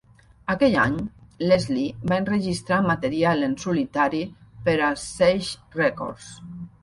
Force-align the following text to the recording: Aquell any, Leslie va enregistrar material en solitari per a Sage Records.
Aquell 0.51 0.75
any, 0.83 0.95
Leslie 1.49 2.07
va 2.11 2.17
enregistrar 2.21 2.79
material 2.87 3.47
en 3.49 3.53
solitari 3.65 4.21
per 4.69 4.75
a 4.87 4.91
Sage 5.05 5.79
Records. 5.83 6.33